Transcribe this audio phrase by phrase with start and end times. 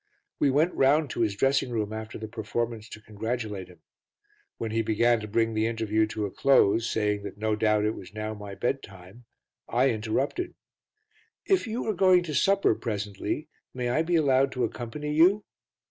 [0.39, 3.81] We went round to his dressing room after the performance to congratulate him;
[4.57, 7.93] when he began to bring the interview to a close, saying that no doubt it
[7.93, 9.25] was now my bedtime,
[9.69, 10.55] I interrupted
[11.45, 15.43] "If you are going to supper presently, may I be allowed to accompany you?"